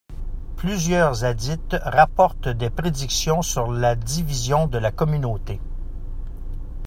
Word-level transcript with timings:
Plusieurs 0.55 1.23
Hadiths 1.25 1.75
rapportent 1.79 2.47
des 2.47 2.71
prédictions 2.71 3.43
sur 3.43 3.71
la 3.71 3.93
division 3.93 4.65
de 4.65 4.79
la 4.79 4.91
communauté. 4.91 5.59